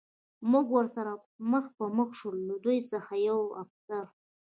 موږ 0.51 0.65
ورسره 0.77 1.11
مخ 1.51 1.65
په 1.77 1.85
مخ 1.97 2.09
شو، 2.19 2.29
له 2.47 2.55
دوی 2.63 2.79
څخه 2.91 3.13
یوه 3.27 3.45
افسر. 3.61 4.05